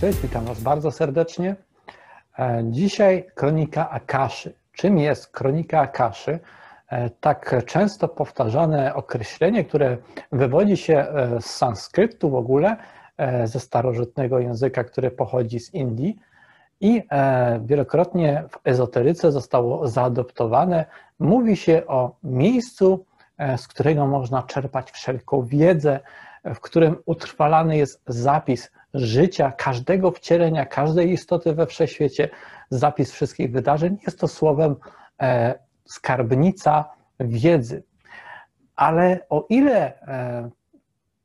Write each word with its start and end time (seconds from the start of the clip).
Cześć, 0.00 0.20
witam 0.20 0.44
Was 0.44 0.60
bardzo 0.60 0.90
serdecznie. 0.90 1.56
E, 2.38 2.62
dzisiaj 2.64 3.26
kronika 3.34 3.90
Akaszy. 3.90 4.54
Czym 4.72 4.98
jest 4.98 5.28
kronika 5.28 5.80
Akaszy? 5.80 6.38
E, 6.88 7.10
tak 7.10 7.64
często 7.66 8.08
powtarzane 8.08 8.94
określenie, 8.94 9.64
które 9.64 9.96
wywodzi 10.32 10.76
się 10.76 10.96
e, 10.98 11.40
z 11.40 11.46
sanskryptu 11.46 12.30
w 12.30 12.34
ogóle, 12.34 12.76
ze 13.44 13.60
starożytnego 13.60 14.38
języka, 14.38 14.84
który 14.84 15.10
pochodzi 15.10 15.60
z 15.60 15.74
Indii 15.74 16.18
i 16.80 17.02
wielokrotnie 17.60 18.44
w 18.50 18.58
ezoteryce 18.64 19.32
zostało 19.32 19.88
zaadoptowane. 19.88 20.84
Mówi 21.18 21.56
się 21.56 21.86
o 21.86 22.16
miejscu, 22.22 23.04
z 23.56 23.68
którego 23.68 24.06
można 24.06 24.42
czerpać 24.42 24.90
wszelką 24.90 25.42
wiedzę, 25.42 26.00
w 26.44 26.60
którym 26.60 26.96
utrwalany 27.06 27.76
jest 27.76 28.02
zapis 28.06 28.70
życia 28.94 29.52
każdego 29.52 30.10
wcielenia, 30.10 30.66
każdej 30.66 31.10
istoty 31.10 31.54
we 31.54 31.66
wszechświecie, 31.66 32.28
zapis 32.70 33.12
wszystkich 33.12 33.52
wydarzeń. 33.52 33.98
Jest 34.06 34.20
to 34.20 34.28
słowem 34.28 34.76
e, 35.22 35.58
skarbnica 35.84 36.90
wiedzy. 37.20 37.82
Ale 38.76 39.20
o 39.28 39.46
ile 39.48 40.02
e, 40.02 40.50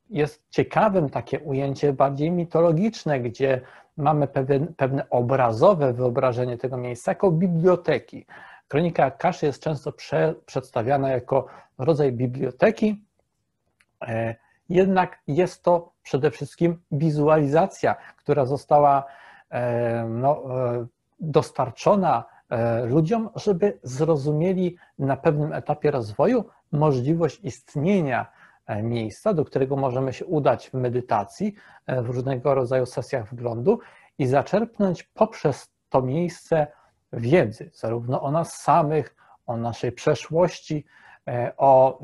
jest 0.10 0.44
ciekawym 0.50 1.10
takie 1.10 1.40
ujęcie 1.40 1.94
bardziej 1.94 2.32
mitologiczne, 2.32 3.20
gdzie 3.20 3.62
mamy 3.98 4.28
pewien, 4.28 4.74
pewne 4.78 5.10
obrazowe 5.10 5.94
wyobrażenie 5.94 6.58
tego 6.58 6.78
miejsca 6.78 7.12
jako 7.12 7.32
biblioteki. 7.32 8.26
Kronika 8.68 9.12
Kaszy 9.12 9.46
jest 9.46 9.64
często 9.64 9.92
prze, 9.92 10.36
przedstawiana 10.46 11.10
jako 11.10 11.48
rodzaj 11.78 12.12
biblioteki, 12.12 13.02
e, 14.02 14.36
jednak 14.70 15.20
jest 15.28 15.64
to 15.64 15.92
przede 16.04 16.32
wszystkim 16.32 16.82
wizualizacja, 16.92 17.96
która 18.18 18.46
została 18.46 19.04
e, 19.50 20.06
no, 20.10 20.44
e, 20.66 20.86
dostarczona 21.20 22.24
e, 22.50 22.86
ludziom, 22.86 23.30
żeby 23.36 23.80
zrozumieli 23.84 24.78
na 25.00 25.18
pewnym 25.18 25.54
etapie 25.54 25.92
rozwoju 25.92 26.46
możliwość 26.72 27.40
istnienia 27.44 28.26
miejsca, 28.84 29.34
do 29.34 29.46
którego 29.46 29.76
możemy 29.76 30.14
się 30.14 30.26
udać 30.26 30.70
w 30.70 30.74
medytacji, 30.74 31.56
w 31.88 32.10
różnego 32.10 32.56
rodzaju 32.56 32.86
sesjach 32.86 33.30
wglądu 33.30 33.80
i 34.18 34.26
zaczerpnąć 34.28 35.04
poprzez 35.04 35.70
to 35.90 36.02
miejsce 36.02 36.68
wiedzy, 37.14 37.72
zarówno 37.74 38.22
o 38.22 38.32
nas 38.32 38.54
samych, 38.62 39.16
o 39.46 39.58
naszej 39.58 39.92
przeszłości, 39.92 40.86
o 41.58 42.00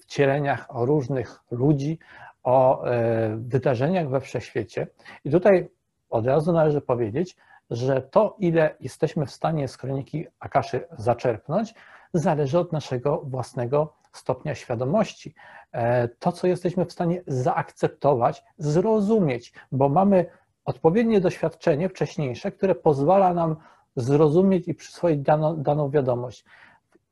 wcieleniach 0.00 0.76
o 0.76 0.86
różnych 0.86 1.40
ludzi, 1.50 1.98
o 2.42 2.84
e, 2.84 3.36
wydarzeniach 3.36 4.08
we 4.08 4.20
wszechświecie. 4.20 4.86
I 5.24 5.30
tutaj 5.30 5.68
od 6.10 6.26
razu 6.26 6.52
należy 6.52 6.80
powiedzieć, 6.80 7.36
że 7.70 8.02
to, 8.02 8.36
ile 8.38 8.76
jesteśmy 8.80 9.26
w 9.26 9.30
stanie 9.30 9.68
z 9.68 9.76
kroniki 9.76 10.26
Akaszy 10.40 10.86
zaczerpnąć, 10.98 11.74
zależy 12.14 12.58
od 12.58 12.72
naszego 12.72 13.22
własnego 13.24 13.92
stopnia 14.12 14.54
świadomości. 14.54 15.34
E, 15.72 16.08
to, 16.08 16.32
co 16.32 16.46
jesteśmy 16.46 16.84
w 16.84 16.92
stanie 16.92 17.22
zaakceptować, 17.26 18.44
zrozumieć, 18.58 19.52
bo 19.72 19.88
mamy 19.88 20.26
odpowiednie 20.64 21.20
doświadczenie 21.20 21.88
wcześniejsze, 21.88 22.52
które 22.52 22.74
pozwala 22.74 23.34
nam 23.34 23.56
zrozumieć 23.96 24.68
i 24.68 24.74
przyswoić 24.74 25.20
daną, 25.20 25.56
daną 25.56 25.90
wiadomość. 25.90 26.44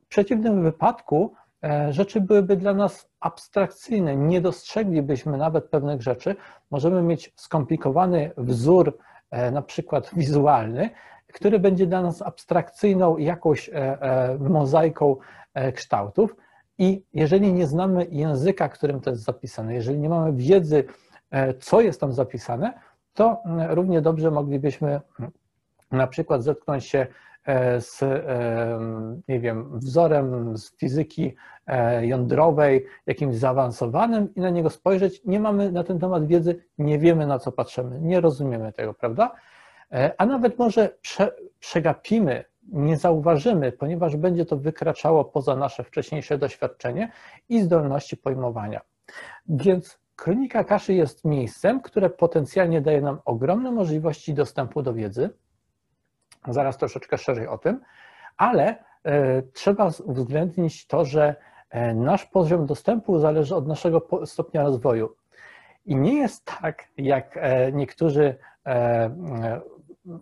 W 0.08 0.10
przeciwnym 0.10 0.62
wypadku 0.62 1.34
E, 1.64 1.92
rzeczy 1.92 2.20
byłyby 2.20 2.56
dla 2.56 2.74
nas 2.74 3.08
abstrakcyjne, 3.20 4.16
nie 4.16 4.40
dostrzeglibyśmy 4.40 5.38
nawet 5.38 5.64
pewnych 5.64 6.02
rzeczy. 6.02 6.36
Możemy 6.70 7.02
mieć 7.02 7.32
skomplikowany 7.36 8.30
wzór, 8.36 8.98
e, 9.30 9.50
na 9.50 9.62
przykład 9.62 10.10
wizualny, 10.16 10.90
który 11.32 11.58
będzie 11.58 11.86
dla 11.86 12.02
nas 12.02 12.22
abstrakcyjną 12.22 13.16
jakąś 13.16 13.70
e, 13.72 14.38
mozaiką 14.40 15.16
kształtów. 15.74 16.36
I 16.78 17.02
jeżeli 17.14 17.52
nie 17.52 17.66
znamy 17.66 18.06
języka, 18.10 18.68
którym 18.68 19.00
to 19.00 19.10
jest 19.10 19.22
zapisane, 19.22 19.74
jeżeli 19.74 19.98
nie 19.98 20.08
mamy 20.08 20.32
wiedzy, 20.32 20.84
co 21.60 21.80
jest 21.80 22.00
tam 22.00 22.12
zapisane, 22.12 22.72
to 23.14 23.42
równie 23.68 24.00
dobrze 24.00 24.30
moglibyśmy 24.30 25.00
na 25.92 26.06
przykład 26.06 26.42
zetknąć 26.42 26.84
się 26.84 27.06
z, 27.80 28.02
e, 28.02 28.78
nie 29.28 29.40
wiem, 29.40 29.78
wzorem 29.78 30.56
z 30.56 30.76
fizyki 30.76 31.34
e, 31.66 32.06
jądrowej, 32.06 32.86
jakimś 33.06 33.36
zaawansowanym 33.36 34.34
i 34.34 34.40
na 34.40 34.50
niego 34.50 34.70
spojrzeć. 34.70 35.24
Nie 35.24 35.40
mamy 35.40 35.72
na 35.72 35.84
ten 35.84 35.98
temat 35.98 36.26
wiedzy, 36.26 36.64
nie 36.78 36.98
wiemy 36.98 37.26
na 37.26 37.38
co 37.38 37.52
patrzymy, 37.52 38.00
nie 38.00 38.20
rozumiemy 38.20 38.72
tego, 38.72 38.94
prawda? 38.94 39.34
A 40.18 40.26
nawet 40.26 40.58
może 40.58 40.88
prze, 41.00 41.32
przegapimy, 41.60 42.44
nie 42.72 42.96
zauważymy, 42.96 43.72
ponieważ 43.72 44.16
będzie 44.16 44.44
to 44.44 44.56
wykraczało 44.56 45.24
poza 45.24 45.56
nasze 45.56 45.84
wcześniejsze 45.84 46.38
doświadczenie 46.38 47.12
i 47.48 47.62
zdolności 47.62 48.16
pojmowania. 48.16 48.80
Więc 49.48 49.98
Kronika 50.16 50.64
Kaszy 50.64 50.94
jest 50.94 51.24
miejscem, 51.24 51.80
które 51.80 52.10
potencjalnie 52.10 52.80
daje 52.80 53.00
nam 53.00 53.18
ogromne 53.24 53.70
możliwości 53.70 54.34
dostępu 54.34 54.82
do 54.82 54.94
wiedzy, 54.94 55.30
zaraz 56.52 56.76
troszeczkę 56.76 57.18
szerzej 57.18 57.46
o 57.46 57.58
tym, 57.58 57.80
ale 58.38 58.76
e, 59.04 59.42
trzeba 59.42 59.90
uwzględnić 60.04 60.86
to, 60.86 61.04
że 61.04 61.34
e, 61.70 61.94
nasz 61.94 62.24
poziom 62.24 62.66
dostępu 62.66 63.18
zależy 63.18 63.54
od 63.54 63.68
naszego 63.68 64.08
stopnia 64.24 64.62
rozwoju. 64.62 65.14
I 65.86 65.96
nie 65.96 66.14
jest 66.14 66.44
tak, 66.60 66.88
jak 66.96 67.36
e, 67.36 67.72
niektórzy 67.72 68.34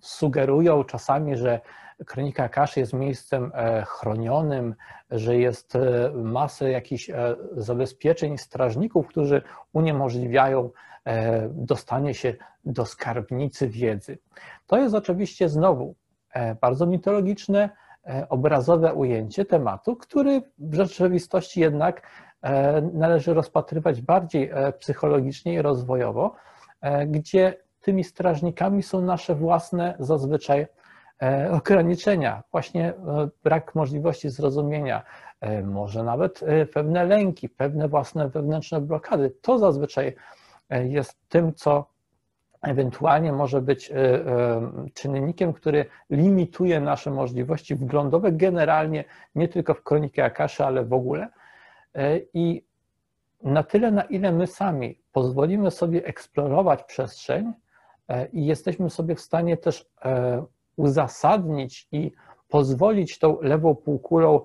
sugerują 0.00 0.84
czasami, 0.84 1.36
że 1.36 1.60
Kronika 2.06 2.48
Kaszy 2.48 2.80
jest 2.80 2.92
miejscem 2.92 3.52
chronionym, 3.86 4.74
że 5.10 5.36
jest 5.36 5.78
masę 6.14 6.70
jakichś 6.70 7.10
zabezpieczeń 7.56 8.38
strażników, 8.38 9.06
którzy 9.06 9.42
uniemożliwiają 9.72 10.70
dostanie 11.50 12.14
się 12.14 12.34
do 12.64 12.86
skarbnicy 12.86 13.68
wiedzy. 13.68 14.18
To 14.66 14.78
jest 14.78 14.94
oczywiście 14.94 15.48
znowu 15.48 15.94
bardzo 16.60 16.86
mitologiczne, 16.86 17.70
e, 18.06 18.26
obrazowe 18.28 18.94
ujęcie 18.94 19.44
tematu, 19.44 19.96
który 19.96 20.42
w 20.58 20.74
rzeczywistości 20.74 21.60
jednak 21.60 22.02
e, 22.42 22.80
należy 22.80 23.34
rozpatrywać 23.34 24.02
bardziej 24.02 24.50
psychologicznie 24.78 25.54
i 25.54 25.62
rozwojowo, 25.62 26.34
gdzie 27.06 27.54
tymi 27.80 28.04
strażnikami 28.04 28.82
są 28.82 29.00
nasze 29.00 29.34
własne 29.34 29.94
zazwyczaj 29.98 30.66
ograniczenia, 31.50 32.42
właśnie 32.52 32.92
brak 33.44 33.74
możliwości 33.74 34.30
zrozumienia, 34.30 35.02
może 35.64 36.02
nawet 36.02 36.40
pewne 36.72 37.04
lęki, 37.04 37.48
pewne 37.48 37.88
własne 37.88 38.28
wewnętrzne 38.28 38.80
blokady. 38.80 39.30
To 39.42 39.58
zazwyczaj 39.58 40.16
jest 40.70 41.28
tym, 41.28 41.54
co 41.54 41.95
ewentualnie 42.66 43.32
może 43.32 43.62
być 43.62 43.90
e, 43.90 43.94
e, 43.94 44.70
czynnikiem, 44.94 45.52
który 45.52 45.84
limituje 46.10 46.80
nasze 46.80 47.10
możliwości 47.10 47.74
wglądowe 47.74 48.32
generalnie, 48.32 49.04
nie 49.34 49.48
tylko 49.48 49.74
w 49.74 49.82
kronikę 49.82 50.24
Akaszy, 50.24 50.64
ale 50.64 50.84
w 50.84 50.92
ogóle. 50.92 51.28
E, 51.94 52.20
I 52.34 52.66
na 53.42 53.62
tyle, 53.62 53.90
na 53.90 54.02
ile 54.02 54.32
my 54.32 54.46
sami 54.46 54.98
pozwolimy 55.12 55.70
sobie 55.70 56.04
eksplorować 56.04 56.82
przestrzeń 56.82 57.52
i 58.32 58.46
jesteśmy 58.46 58.90
sobie 58.90 59.14
w 59.14 59.20
stanie 59.20 59.56
też 59.56 59.86
uzasadnić 60.76 61.88
i 61.92 62.12
pozwolić 62.48 63.18
tą 63.18 63.40
lewą 63.40 63.74
półkulą, 63.74 64.40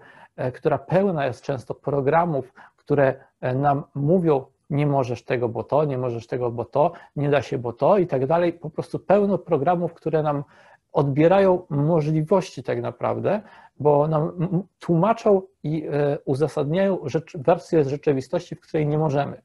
która 0.53 0.77
pełna 0.77 1.25
jest 1.25 1.41
często 1.41 1.75
programów, 1.75 2.53
które 2.77 3.23
nam 3.55 3.83
mówią, 3.95 4.45
nie 4.71 4.87
możesz 4.87 5.23
tego, 5.23 5.49
bo 5.49 5.63
to, 5.63 5.85
nie 5.85 5.97
możesz 5.97 6.27
tego, 6.27 6.51
bo 6.51 6.65
to, 6.65 6.91
nie 7.15 7.29
da 7.29 7.41
się, 7.41 7.57
bo 7.57 7.73
to 7.73 7.97
i 7.97 8.07
tak 8.07 8.25
dalej. 8.25 8.53
Po 8.53 8.69
prostu 8.69 8.99
pełno 8.99 9.37
programów, 9.37 9.93
które 9.93 10.23
nam 10.23 10.43
odbierają 10.93 11.65
możliwości 11.69 12.63
tak 12.63 12.81
naprawdę, 12.81 13.41
bo 13.79 14.07
nam 14.07 14.31
tłumaczą 14.79 15.41
i 15.63 15.87
e, 15.87 16.17
uzasadniają 16.25 16.97
wersję 17.35 17.83
rzeczywistości, 17.83 18.55
w 18.55 18.59
której 18.59 18.87
nie 18.87 18.97
możemy. 18.97 19.41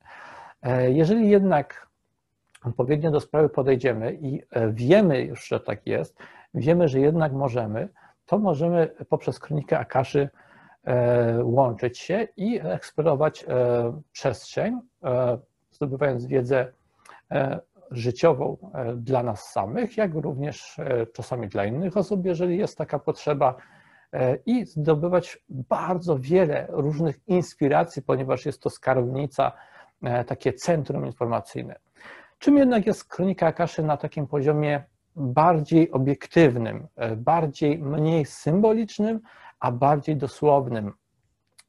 E, 0.63 0.91
jeżeli 0.91 1.31
jednak 1.31 1.89
odpowiednio 2.65 3.11
do 3.11 3.21
sprawy 3.21 3.49
podejdziemy 3.49 4.19
i 4.21 4.43
e, 4.51 4.73
wiemy 4.73 5.23
już, 5.23 5.49
że 5.49 5.61
tak 5.61 5.87
jest, 5.87 6.19
wiemy, 6.55 6.89
że 6.89 7.01
jednak 7.01 7.33
możemy, 7.33 7.89
to 8.27 8.39
możemy 8.39 8.91
poprzez 9.09 9.39
kronikę 9.39 9.79
Akaszy 9.79 10.29
łączyć 11.43 11.99
się 11.99 12.29
i 12.37 12.61
eksplorować 12.63 13.45
e, 13.49 14.01
przestrzeń, 14.13 14.81
e, 15.05 15.39
zdobywając 15.71 16.27
wiedzę 16.27 16.73
życiową 17.91 18.57
dla 18.97 19.23
nas 19.23 19.53
samych, 19.53 19.97
jak 19.97 20.15
również 20.15 20.81
czasami 21.13 21.49
dla 21.49 21.65
innych 21.65 21.97
osób, 21.97 22.27
jeżeli 22.27 22.59
jest 22.59 22.79
taka 22.79 22.99
potrzeba, 22.99 23.55
i 24.47 24.65
zdobywać 24.65 25.39
bardzo 25.49 26.19
wiele 26.19 26.67
różnych 26.71 27.29
inspiracji, 27.29 28.03
ponieważ 28.03 28.47
jest 28.47 28.63
to 28.63 28.71
skarbnica, 28.71 29.53
takie 30.27 30.53
centrum 30.53 31.07
informacyjne. 31.07 31.77
Czym 32.39 32.57
jednak 32.57 32.87
jest 32.87 33.05
kronika 33.05 33.47
Akaszy 33.47 33.83
na 33.83 33.97
takim 33.97 34.27
poziomie 34.27 34.85
bardziej 35.17 35.91
obiektywnym, 35.91 36.87
bardziej 37.17 37.79
mniej 37.79 38.25
symbolicznym, 38.25 39.21
a 39.61 39.73
bardziej 39.73 40.17
dosłownym? 40.17 40.93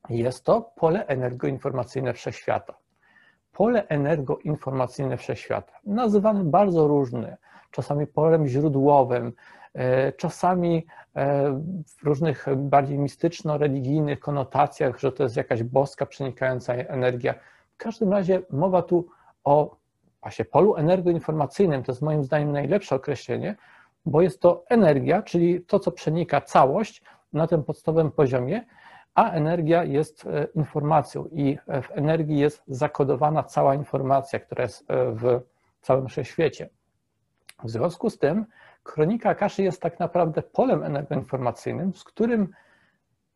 Jest 0.09 0.43
to 0.43 0.61
pole 0.75 1.07
energoinformacyjne 1.07 2.13
wszechświata. 2.13 2.73
Pole 3.51 3.87
energoinformacyjne 3.87 5.17
wszechświata, 5.17 5.73
nazywane 5.83 6.43
bardzo 6.43 6.87
różne, 6.87 7.37
czasami 7.71 8.07
polem 8.07 8.47
źródłowym, 8.47 9.33
e, 9.73 10.11
czasami 10.11 10.85
e, 11.15 11.51
w 11.85 12.03
różnych 12.03 12.45
bardziej 12.55 12.99
mistyczno-religijnych 12.99 14.19
konotacjach, 14.19 14.99
że 14.99 15.11
to 15.11 15.23
jest 15.23 15.35
jakaś 15.35 15.63
boska 15.63 16.05
przenikająca 16.05 16.73
energia. 16.73 17.33
W 17.73 17.77
każdym 17.77 18.11
razie 18.11 18.41
mowa 18.49 18.81
tu 18.81 19.07
o 19.43 19.75
właśnie 20.21 20.45
polu 20.45 20.75
energoinformacyjnym, 20.75 21.83
to 21.83 21.91
jest 21.91 22.01
moim 22.01 22.23
zdaniem 22.23 22.51
najlepsze 22.51 22.95
określenie, 22.95 23.55
bo 24.05 24.21
jest 24.21 24.41
to 24.41 24.63
energia, 24.69 25.21
czyli 25.21 25.61
to, 25.61 25.79
co 25.79 25.91
przenika 25.91 26.41
całość 26.41 27.03
na 27.33 27.47
tym 27.47 27.63
podstawowym 27.63 28.11
poziomie, 28.11 28.65
a 29.15 29.31
energia 29.31 29.83
jest 29.83 30.25
e, 30.25 30.47
informacją 30.55 31.25
i 31.25 31.57
w 31.57 31.91
energii 31.91 32.39
jest 32.39 32.63
zakodowana 32.67 33.43
cała 33.43 33.75
informacja, 33.75 34.39
która 34.39 34.63
jest 34.63 34.85
w 34.89 35.41
całym 35.81 36.07
wszechświecie. 36.07 36.69
W 37.63 37.69
związku 37.69 38.09
z 38.09 38.17
tym 38.17 38.45
kronika 38.83 39.29
Akaszy 39.29 39.63
jest 39.63 39.81
tak 39.81 39.99
naprawdę 39.99 40.41
polem 40.41 40.83
energoinformacyjnym, 40.83 41.93
z 41.93 42.03
którym 42.03 42.49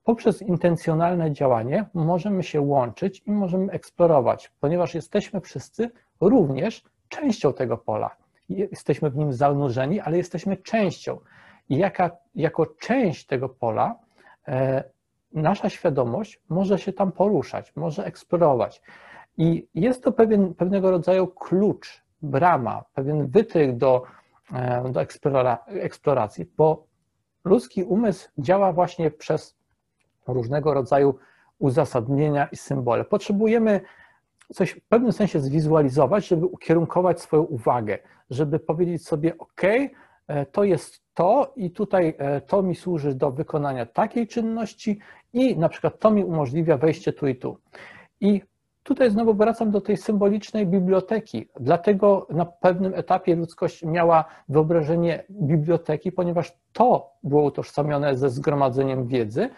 poprzez 0.04 0.42
intencjonalne 0.42 1.32
działanie 1.32 1.86
możemy 1.94 2.44
się 2.44 2.62
łączyć 2.62 3.24
i 3.26 3.32
możemy 3.32 3.72
eksplorować, 3.72 4.52
ponieważ 4.60 4.96
jesteśmy 4.96 5.42
wszyscy 5.42 5.90
również 6.22 6.84
częścią 7.10 7.54
tego 7.54 7.78
pola. 7.78 8.16
Jesteśmy 8.50 9.10
w 9.10 9.16
nim 9.16 9.34
zanurzeni, 9.34 10.00
ale 10.00 10.18
jesteśmy 10.18 10.58
częścią. 10.58 11.20
I 11.72 11.78
jaka, 11.78 12.12
jako 12.36 12.66
część 12.66 13.26
tego 13.26 13.50
pola 13.50 13.96
e, 14.48 14.84
nasza 15.34 15.70
świadomość 15.70 16.42
może 16.50 16.80
się 16.80 16.94
tam 16.94 17.12
poruszać, 17.12 17.76
może 17.76 18.06
eksplorować. 18.06 18.82
I 19.38 19.68
jest 19.76 20.04
to 20.04 20.12
pewien, 20.12 20.54
pewnego 20.54 20.92
rodzaju 20.92 21.28
klucz 21.28 22.04
brama, 22.22 22.84
pewien 22.94 23.28
wytrych 23.28 23.78
do, 23.78 24.04
e, 24.54 24.92
do 24.92 25.02
eksplora, 25.02 25.58
eksploracji, 25.68 26.46
bo 26.58 26.86
ludzki 27.44 27.84
umysł 27.84 28.30
działa 28.38 28.74
właśnie 28.74 29.12
przez 29.12 29.58
różnego 30.28 30.74
rodzaju 30.74 31.16
uzasadnienia 31.60 32.46
i 32.46 32.56
symbole. 32.56 33.06
Potrzebujemy 33.06 33.82
coś 34.54 34.72
w 34.72 34.82
pewnym 34.82 35.12
sensie 35.12 35.40
zwizualizować, 35.40 36.28
żeby 36.28 36.46
ukierunkować 36.46 37.22
swoją 37.22 37.44
uwagę, 37.44 38.00
żeby 38.30 38.60
powiedzieć 38.60 39.08
sobie, 39.08 39.38
OK, 39.38 39.62
to 40.52 40.64
jest 40.64 41.02
to 41.14 41.54
i 41.56 41.72
tutaj 41.72 42.16
e, 42.18 42.42
to 42.42 42.64
mi 42.64 42.76
służy 42.76 43.16
do 43.16 43.32
wykonania 43.32 43.86
takiej 43.86 44.28
czynności 44.28 45.00
i 45.34 45.58
na 45.58 45.70
przykład 45.70 46.00
to 46.00 46.12
mi 46.12 46.24
umożliwia 46.24 46.78
wejście 46.78 47.14
tu 47.14 47.28
i 47.28 47.36
tu. 47.36 47.58
I 48.22 48.42
Tutaj 48.84 49.12
znowu 49.12 49.34
wracam 49.34 49.72
do 49.72 49.82
tej 49.82 49.98
symbolicznej 49.98 50.68
biblioteki. 50.68 51.48
Dlatego 51.60 52.28
na 52.30 52.46
pewnym 52.46 52.94
etapie 52.96 53.36
ludzkość 53.36 53.84
miała 53.84 54.26
wyobrażenie 54.50 55.24
biblioteki, 55.30 56.12
ponieważ 56.12 56.58
to 56.74 57.12
było 57.24 57.44
utożsamione 57.44 58.18
ze 58.18 58.30
zgromadzeniem 58.30 59.08
wiedzy 59.08 59.50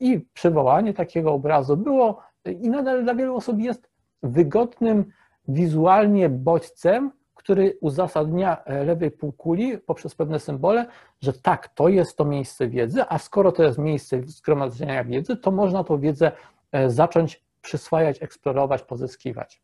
i 0.00 0.20
przywołanie 0.20 0.94
takiego 0.94 1.32
obrazu 1.32 1.76
było 1.76 2.18
i 2.44 2.70
nadal 2.70 3.04
dla 3.04 3.14
wielu 3.14 3.36
osób 3.36 3.58
jest 3.60 3.90
wygodnym 4.22 5.04
wizualnie 5.48 6.28
bodźcem, 6.28 7.10
który 7.40 7.78
uzasadnia 7.80 8.62
lewej 8.66 9.10
półkuli 9.10 9.78
poprzez 9.78 10.14
pewne 10.14 10.38
symbole, 10.38 10.86
że 11.20 11.32
tak, 11.32 11.68
to 11.68 11.88
jest 11.88 12.16
to 12.16 12.24
miejsce 12.24 12.68
wiedzy, 12.68 13.04
a 13.08 13.18
skoro 13.18 13.52
to 13.52 13.62
jest 13.62 13.78
miejsce 13.78 14.22
zgromadzenia 14.22 15.04
wiedzy, 15.04 15.36
to 15.36 15.50
można 15.50 15.84
tą 15.84 16.00
wiedzę 16.00 16.32
e, 16.72 16.90
zacząć 16.90 17.42
przyswajać, 17.62 18.22
eksplorować, 18.22 18.82
pozyskiwać. 18.82 19.62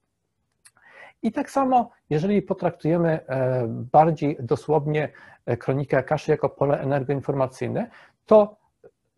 I 1.22 1.32
tak 1.32 1.50
samo, 1.50 1.90
jeżeli 2.10 2.42
potraktujemy 2.42 3.08
e, 3.26 3.66
bardziej 3.68 4.36
dosłownie 4.40 5.12
e, 5.46 5.56
kronikę 5.56 5.98
Akaszy 5.98 6.30
jako 6.30 6.48
pole 6.48 6.80
energoinformacyjne, 6.80 7.90
to 8.26 8.56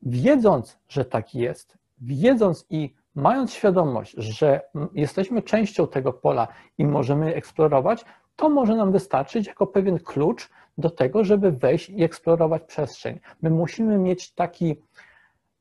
wiedząc, 0.02 0.78
że 0.88 1.05
tak 1.05 1.34
jest, 1.34 1.78
wiedząc 2.00 2.66
i 2.70 2.94
mając 3.14 3.52
świadomość, 3.52 4.14
że 4.16 4.60
jesteśmy 4.94 5.43
częścią 5.43 5.87
tego 5.87 6.12
pola 6.12 6.49
i 6.78 6.87
możemy 6.87 7.34
eksplorować, 7.34 8.05
to 8.38 8.49
może 8.49 8.76
nam 8.76 8.93
wystarczyć 8.93 9.46
jako 9.46 9.67
pewien 9.67 9.99
klucz 9.99 10.50
do 10.79 10.90
tego, 10.90 11.25
żeby 11.25 11.52
wejść 11.52 11.90
i 11.90 12.05
eksplorować 12.05 12.62
przestrzeń. 12.62 13.20
My 13.43 13.50
musimy 13.50 13.99
mieć 13.99 14.32
taki 14.35 14.82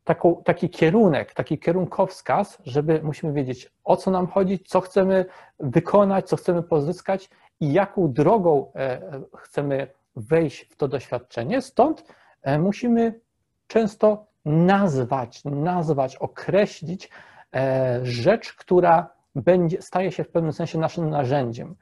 taką, 0.04 0.44
taki 0.44 0.70
kierunek, 0.70 1.34
taki 1.34 1.60
kierunkowskaz, 1.60 2.58
żeby 2.66 3.02
musimy 3.04 3.34
wiedzieć, 3.34 3.72
o 3.84 3.98
co 3.98 4.12
nam 4.12 4.28
chodzi, 4.28 4.60
co 4.60 4.82
chcemy 4.82 5.26
wykonać, 5.60 6.28
co 6.28 6.36
chcemy 6.36 6.64
pozyskać 6.64 7.30
i 7.60 7.74
jaką 7.74 8.14
drogą 8.14 8.72
e, 8.76 9.02
chcemy 9.38 9.88
wejść 10.16 10.62
w 10.70 10.76
to 10.76 10.88
doświadczenie. 10.88 11.62
Stąd 11.62 12.04
e, 12.42 12.60
musimy 12.60 13.20
często 13.68 14.26
nazwać, 14.46 15.44
nazwać, 15.46 16.16
określić 16.16 17.10
e, 17.56 18.00
rzecz, 18.04 18.54
która 18.54 19.10
będzie, 19.36 19.82
staje 19.82 20.12
się 20.12 20.24
w 20.24 20.30
pewnym 20.30 20.54
sensie 20.54 20.80
naszym 20.80 21.10
narzędziem. 21.10 21.76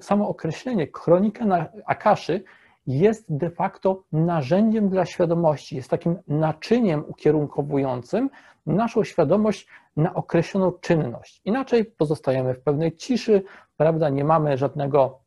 Samo 0.00 0.28
określenie 0.28 0.86
kronika 0.88 1.44
na 1.44 1.66
Akaszy 1.86 2.44
jest 2.86 3.36
de 3.36 3.50
facto 3.50 4.02
narzędziem 4.12 4.88
dla 4.88 5.06
świadomości, 5.06 5.76
jest 5.76 5.90
takim 5.90 6.18
naczyniem 6.28 7.04
ukierunkowującym 7.08 8.30
naszą 8.66 9.04
świadomość 9.04 9.68
na 9.96 10.14
określoną 10.14 10.72
czynność. 10.72 11.40
Inaczej 11.44 11.84
pozostajemy 11.84 12.54
w 12.54 12.60
pewnej 12.60 12.96
ciszy, 12.96 13.42
prawda, 13.76 14.08
nie 14.08 14.24
mamy 14.24 14.56
żadnego 14.56 15.18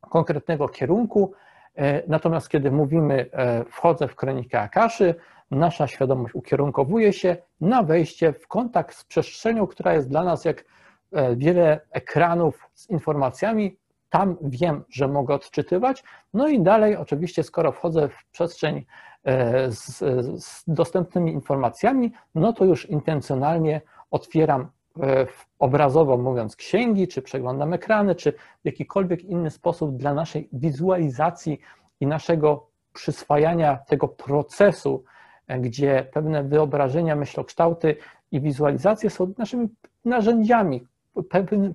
konkretnego 0.00 0.68
kierunku, 0.68 1.32
e, 1.74 2.02
natomiast 2.08 2.48
kiedy 2.48 2.70
mówimy 2.70 3.30
e, 3.32 3.64
wchodzę 3.64 4.08
w 4.08 4.16
kronikę 4.16 4.60
Akaszy, 4.60 5.14
nasza 5.50 5.86
świadomość 5.86 6.34
ukierunkowuje 6.34 7.12
się 7.12 7.36
na 7.60 7.82
wejście 7.82 8.32
w 8.32 8.48
kontakt 8.48 8.96
z 8.96 9.04
przestrzenią, 9.04 9.66
która 9.66 9.94
jest 9.94 10.08
dla 10.08 10.24
nas 10.24 10.44
jak 10.44 10.64
e, 11.12 11.36
wiele 11.36 11.80
ekranów 11.90 12.68
z 12.74 12.90
informacjami, 12.90 13.76
tam 14.12 14.36
wiem, 14.42 14.84
że 14.88 15.08
mogę 15.08 15.34
odczytywać. 15.34 16.04
No 16.34 16.48
i 16.48 16.60
dalej, 16.60 16.96
oczywiście, 16.96 17.42
skoro 17.42 17.72
wchodzę 17.72 18.08
w 18.08 18.24
przestrzeń 18.30 18.84
e, 19.24 19.70
z, 19.70 19.98
z 20.44 20.64
dostępnymi 20.66 21.32
informacjami, 21.32 22.12
no 22.34 22.52
to 22.52 22.64
już 22.64 22.90
intencjonalnie 22.90 23.80
otwieram 24.10 24.68
e, 25.00 25.26
obrazowo 25.58 26.16
mówiąc 26.16 26.56
księgi, 26.56 27.08
czy 27.08 27.22
przeglądam 27.22 27.72
ekrany, 27.72 28.14
czy 28.14 28.32
w 28.32 28.64
jakikolwiek 28.64 29.24
inny 29.24 29.50
sposób 29.50 29.96
dla 29.96 30.14
naszej 30.14 30.48
wizualizacji 30.52 31.60
i 32.00 32.06
naszego 32.06 32.66
przyswajania 32.92 33.76
tego 33.76 34.08
procesu, 34.08 35.04
e, 35.46 35.60
gdzie 35.60 36.06
pewne 36.12 36.44
wyobrażenia, 36.44 37.16
myślokształty 37.16 37.96
i 38.30 38.40
wizualizacje 38.40 39.10
są 39.10 39.32
naszymi 39.38 39.68
narzędziami, 40.04 40.86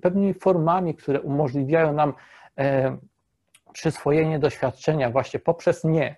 pewnymi 0.01 0.33
formami, 0.33 0.95
które 0.95 1.21
umożliwiają 1.21 1.93
nam 1.93 2.13
e, 2.57 2.97
przyswojenie 3.73 4.39
doświadczenia 4.39 5.09
właśnie 5.09 5.39
poprzez 5.39 5.83
nie, 5.83 6.15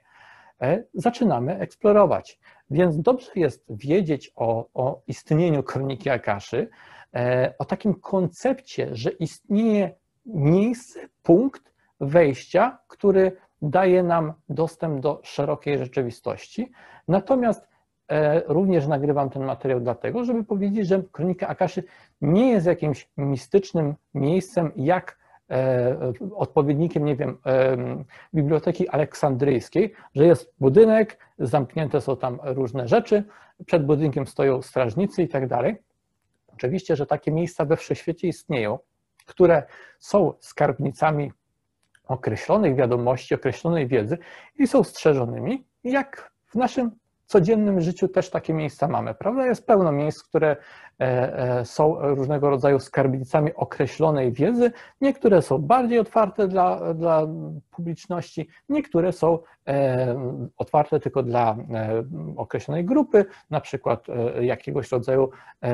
e, 0.61 0.83
zaczynamy 0.93 1.59
eksplorować. 1.59 2.39
Więc 2.71 3.01
dobrze 3.01 3.31
jest 3.35 3.65
wiedzieć 3.69 4.31
o, 4.35 4.65
o 4.73 5.01
istnieniu 5.07 5.63
kroniki 5.63 6.09
Akaszy, 6.09 6.69
e, 7.15 7.53
o 7.59 7.65
takim 7.65 7.93
koncepcie, 7.93 8.89
że 8.91 9.09
istnieje 9.09 9.95
miejsce, 10.25 10.99
punkt 11.23 11.73
wejścia, 11.99 12.79
który 12.87 13.37
daje 13.61 14.03
nam 14.03 14.33
dostęp 14.49 14.99
do 14.99 15.21
szerokiej 15.23 15.77
rzeczywistości. 15.77 16.71
Natomiast 17.07 17.68
również 18.47 18.87
nagrywam 18.87 19.29
ten 19.29 19.43
materiał 19.43 19.79
dlatego, 19.79 20.23
żeby 20.23 20.43
powiedzieć, 20.43 20.87
że 20.87 21.03
Kronika 21.11 21.47
Akaszy 21.47 21.83
nie 22.21 22.51
jest 22.51 22.65
jakimś 22.65 23.09
mistycznym 23.17 23.95
miejscem, 24.13 24.71
jak 24.75 25.19
e, 25.51 26.13
odpowiednikiem, 26.35 27.05
nie 27.05 27.15
wiem, 27.15 27.37
e, 27.45 27.77
Biblioteki 28.33 28.89
Aleksandryjskiej, 28.89 29.93
że 30.15 30.25
jest 30.25 30.53
budynek, 30.59 31.17
zamknięte 31.39 32.01
są 32.01 32.17
tam 32.17 32.39
różne 32.43 32.87
rzeczy, 32.87 33.23
przed 33.65 33.85
budynkiem 33.85 34.27
stoją 34.27 34.61
strażnicy 34.61 35.23
i 35.23 35.27
tak 35.27 35.47
dalej. 35.47 35.75
Oczywiście, 36.53 36.95
że 36.95 37.05
takie 37.05 37.31
miejsca 37.31 37.65
we 37.65 37.77
wszechświecie 37.77 38.27
istnieją, 38.27 38.79
które 39.25 39.63
są 39.99 40.33
skarbnicami 40.39 41.31
określonych 42.07 42.75
wiadomości, 42.75 43.35
określonej 43.35 43.87
wiedzy 43.87 44.17
i 44.55 44.67
są 44.67 44.83
strzeżonymi, 44.83 45.65
jak 45.83 46.31
w 46.47 46.55
naszym 46.55 46.91
codziennym 47.29 47.81
życiu 47.81 48.07
też 48.07 48.29
takie 48.29 48.53
miejsca 48.53 48.87
mamy, 48.87 49.13
prawda? 49.13 49.45
Jest 49.45 49.67
pełno 49.67 49.91
miejsc, 49.91 50.23
które 50.23 50.55
są 51.63 51.95
różnego 51.99 52.49
rodzaju 52.49 52.79
skarbnicami 52.79 53.53
określonej 53.53 54.31
wiedzy. 54.31 54.71
Niektóre 55.01 55.41
są 55.41 55.57
bardziej 55.57 55.99
otwarte 55.99 56.47
dla, 56.47 56.93
dla 56.93 57.27
publiczności, 57.71 58.49
niektóre 58.69 59.11
są 59.11 59.39
otwarte 60.57 60.99
tylko 60.99 61.23
dla 61.23 61.57
określonej 62.37 62.85
grupy, 62.85 63.25
na 63.49 63.61
przykład 63.61 64.07
jakiegoś 64.41 64.91
rodzaju 64.91 65.29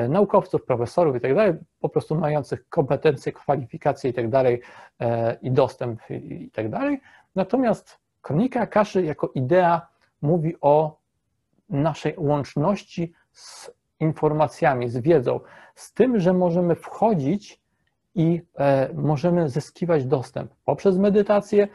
naukowców, 0.08 0.64
profesorów 0.64 1.16
i 1.16 1.20
tak 1.20 1.32
po 1.80 1.88
prostu 1.88 2.14
mających 2.14 2.68
kompetencje, 2.68 3.32
kwalifikacje 3.32 4.10
i 4.10 4.14
tak 4.14 4.26
i 5.42 5.50
dostęp 5.50 6.00
i 6.10 6.50
tak. 6.50 6.66
Natomiast 7.34 7.98
kronika 8.22 8.60
Akaszy 8.60 9.02
jako 9.02 9.30
idea 9.34 9.86
mówi 10.22 10.54
o 10.60 11.05
naszej 11.68 12.14
łączności 12.16 13.12
z 13.32 13.70
informacjami, 14.00 14.88
z 14.88 14.98
wiedzą, 14.98 15.40
z 15.74 15.92
tym, 15.92 16.20
że 16.20 16.32
możemy 16.32 16.74
wchodzić 16.74 17.60
i 18.14 18.42
e, 18.58 18.88
możemy 18.94 19.48
zyskiwać 19.48 20.06
dostęp 20.06 20.50
poprzez 20.64 20.98
medytację, 20.98 21.68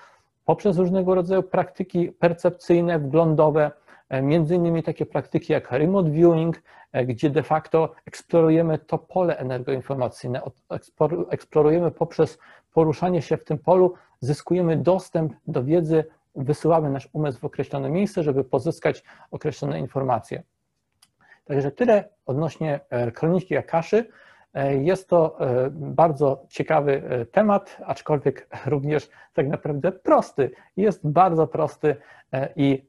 poprzez 0.46 0.78
różnego 0.78 1.16
rodzaju 1.16 1.44
praktyki 1.44 2.12
percepcyjne, 2.12 3.00
wglądowe, 3.00 3.72
e, 4.10 4.22
między 4.22 4.56
innymi 4.56 4.84
takie 4.84 5.06
praktyki 5.06 5.54
jak 5.54 5.72
remote 5.72 6.10
viewing, 6.10 6.62
e, 6.92 7.06
gdzie 7.06 7.30
de 7.30 7.44
facto 7.44 7.94
eksplorujemy 8.06 8.78
to 8.78 8.98
pole 8.98 9.38
energoinformacyjne, 9.38 10.42
eksplorujemy 11.30 11.92
poprzez 11.92 12.40
poruszanie 12.74 13.22
się 13.22 13.38
w 13.38 13.46
tym 13.46 13.58
polu, 13.58 13.94
zyskujemy 14.20 14.78
dostęp 14.78 15.34
do 15.48 15.64
wiedzy 15.64 16.06
wysyłamy 16.36 16.90
nasz 16.90 17.10
umysł 17.14 17.40
w 17.40 17.46
określone 17.46 17.90
miejsce, 17.90 18.24
żeby 18.24 18.44
pozyskać 18.44 19.04
określone 19.32 19.80
informacje. 19.80 20.44
Także 21.46 21.72
tyle 21.72 22.10
odnośnie 22.26 22.80
e, 22.90 23.12
kroniki 23.12 23.58
Akaszy. 23.58 24.08
E, 24.54 24.76
jest 24.76 25.10
to 25.10 25.40
e, 25.40 25.70
bardzo 25.72 26.46
ciekawy 26.50 27.26
temat, 27.32 27.78
aczkolwiek 27.86 28.48
również 28.66 29.10
tak 29.34 29.48
naprawdę 29.48 29.92
prosty. 29.92 30.52
Jest 30.78 31.10
bardzo 31.10 31.48
prosty 31.48 31.96
i 32.56 32.88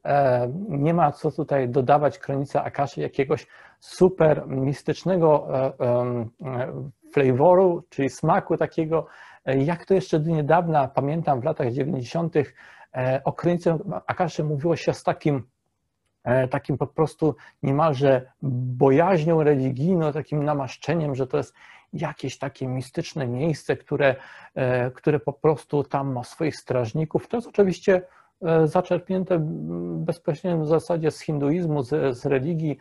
nie 0.69 0.93
ma 0.93 1.11
co 1.11 1.31
tutaj 1.31 1.69
dodawać 1.69 2.19
kronice 2.19 2.61
Akaszy 2.61 3.01
jakiegoś 3.01 3.47
super 3.79 4.47
mistycznego 4.47 5.47
flavoru, 7.13 7.83
czyli 7.89 8.09
smaku 8.09 8.57
takiego, 8.57 9.05
jak 9.45 9.85
to 9.85 9.93
jeszcze 9.93 10.19
do 10.19 10.31
niedawna, 10.31 10.87
pamiętam 10.87 11.41
w 11.41 11.43
latach 11.43 11.71
90. 11.71 12.35
E, 12.95 13.21
o 13.23 13.33
krynicy 13.33 13.73
Akaszy 14.07 14.43
mówiło 14.43 14.75
się 14.75 14.93
z 14.93 15.03
takim, 15.03 15.43
e, 16.23 16.47
takim 16.47 16.77
po 16.77 16.87
prostu 16.87 17.35
niemalże 17.63 18.31
bojaźnią 18.77 19.43
religijną, 19.43 20.13
takim 20.13 20.43
namaszczeniem, 20.43 21.15
że 21.15 21.27
to 21.27 21.37
jest 21.37 21.53
jakieś 21.93 22.37
takie 22.37 22.67
mistyczne 22.67 23.27
miejsce, 23.27 23.77
które, 23.77 24.15
e, 24.55 24.91
które 24.91 25.19
po 25.19 25.33
prostu 25.33 25.83
tam 25.83 26.13
ma 26.13 26.23
swoich 26.23 26.55
strażników. 26.55 27.27
To 27.27 27.37
jest 27.37 27.47
oczywiście 27.47 28.01
zaczerpnięte 28.65 29.37
bezpośrednio 29.95 30.65
w 30.65 30.67
zasadzie 30.67 31.11
z 31.11 31.19
hinduizmu, 31.19 31.83
z, 31.83 32.17
z 32.17 32.25
religii, 32.25 32.77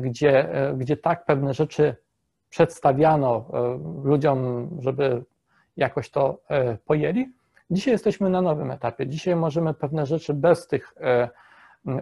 gdzie, 0.00 0.48
gdzie 0.76 0.96
tak 0.96 1.24
pewne 1.24 1.54
rzeczy 1.54 1.96
przedstawiano 2.48 3.50
ludziom, 4.04 4.70
żeby 4.80 5.24
jakoś 5.76 6.10
to 6.10 6.42
pojęli. 6.84 7.32
Dzisiaj 7.70 7.92
jesteśmy 7.92 8.30
na 8.30 8.42
nowym 8.42 8.70
etapie. 8.70 9.06
Dzisiaj 9.06 9.36
możemy 9.36 9.74
pewne 9.74 10.06
rzeczy 10.06 10.34
bez 10.34 10.66
tych 10.66 10.94
e, 11.00 11.28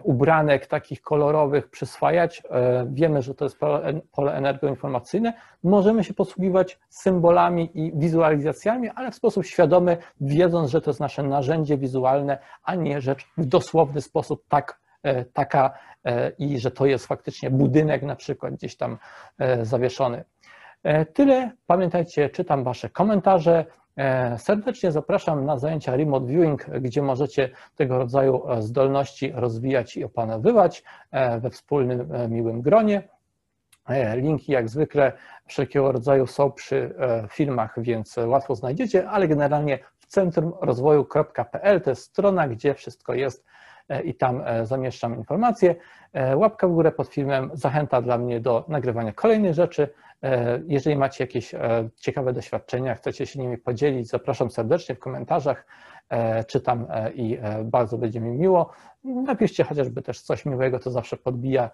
ubranek 0.03 0.67
takich 0.67 1.01
kolorowych 1.01 1.69
przyswajać. 1.69 2.43
E, 2.49 2.87
wiemy, 2.91 3.21
że 3.21 3.35
to 3.35 3.45
jest 3.45 3.59
pole 4.11 4.33
energoinformacyjne. 4.33 5.33
Możemy 5.63 6.03
się 6.03 6.13
posługiwać 6.13 6.79
symbolami 6.89 7.71
i 7.73 7.91
wizualizacjami, 7.95 8.89
ale 8.89 9.11
w 9.11 9.15
sposób 9.15 9.45
świadomy, 9.45 9.97
wiedząc, 10.21 10.69
że 10.69 10.81
to 10.81 10.89
jest 10.89 10.99
nasze 10.99 11.23
narzędzie 11.23 11.77
wizualne, 11.77 12.37
a 12.63 12.75
nie 12.75 13.01
rzecz 13.01 13.27
w 13.37 13.45
dosłowny 13.45 14.01
sposób 14.01 14.43
tak, 14.49 14.79
e, 15.03 15.25
taka 15.25 15.73
i 16.37 16.59
że 16.59 16.71
to 16.71 16.85
jest 16.85 17.07
faktycznie 17.07 17.49
budynek 17.49 18.03
na 18.03 18.15
przykład 18.15 18.53
gdzieś 18.53 18.77
tam 18.77 18.97
zawieszony. 19.61 20.23
Tyle. 21.13 21.51
Pamiętajcie, 21.67 22.29
czytam 22.29 22.63
Wasze 22.63 22.89
komentarze. 22.89 23.65
E, 23.99 24.37
serdecznie 24.37 24.91
zapraszam 24.91 25.45
na 25.45 25.57
zajęcia 25.57 25.95
Remote 25.95 26.25
Viewing, 26.25 26.65
gdzie 26.65 27.01
możecie 27.01 27.49
tego 27.75 27.97
rodzaju 27.97 28.49
e, 28.49 28.61
zdolności 28.61 29.31
rozwijać 29.35 29.97
i 29.97 30.03
opanowywać 30.03 30.83
e, 31.11 31.39
we 31.39 31.49
wspólnym, 31.49 32.09
miłym 32.29 32.61
gronie. 32.61 33.01
Linki 34.15 34.51
jak 34.51 34.69
zwykle 34.69 35.11
wszelkiego 35.47 35.91
rodzaju 35.91 36.27
są 36.27 36.51
przy 36.51 36.95
filmach, 37.29 37.73
więc 37.77 38.17
łatwo 38.17 38.55
znajdziecie, 38.55 39.09
ale 39.09 39.27
generalnie 39.27 39.79
w 39.97 40.05
centrumrozwoju.pl 40.05 41.81
to 41.81 41.89
jest 41.89 42.01
strona, 42.01 42.47
gdzie 42.47 42.73
wszystko 42.73 43.13
jest 43.13 43.45
i 44.03 44.15
tam 44.15 44.43
zamieszczam 44.63 45.15
informacje. 45.15 45.75
Łapka 46.35 46.67
w 46.67 46.71
górę 46.71 46.91
pod 46.91 47.07
filmem 47.07 47.49
zachęta 47.53 48.01
dla 48.01 48.17
mnie 48.17 48.39
do 48.39 48.65
nagrywania 48.67 49.13
kolejnych 49.13 49.53
rzeczy. 49.53 49.89
E, 50.23 50.61
jeżeli 50.67 50.95
macie 50.95 51.23
jakieś 51.23 51.53
e, 51.53 51.89
ciekawe 51.95 52.33
doświadczenia, 52.33 52.95
chcecie 52.95 53.25
się 53.25 53.39
nimi 53.39 53.57
podzielić, 53.57 54.07
zapraszam 54.07 54.51
serdecznie 54.51 54.95
w 54.95 54.99
komentarzach, 54.99 55.65
e, 56.09 56.43
czytam 56.43 56.87
i 57.13 57.37
bardzo 57.63 57.97
będzie 57.97 58.21
mi 58.21 58.31
miło. 58.31 58.71
Napiszcie 59.03 59.63
chociażby 59.63 60.01
też 60.01 60.21
coś 60.21 60.45
miłego, 60.45 60.79
to 60.79 60.91
zawsze 60.91 61.17
podbija 61.17 61.69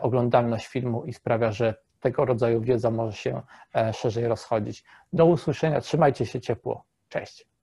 oglądalność 0.00 0.66
filmu 0.66 1.04
i 1.04 1.12
sprawia, 1.12 1.52
że 1.52 1.74
tego 2.00 2.24
rodzaju 2.24 2.60
wiedza 2.60 2.90
może 2.90 3.12
się 3.12 3.42
szerzej 3.92 4.28
rozchodzić. 4.28 4.84
Do 5.12 5.26
usłyszenia, 5.26 5.80
trzymajcie 5.80 6.26
się 6.26 6.40
ciepło. 6.40 6.84
Cześć. 7.08 7.55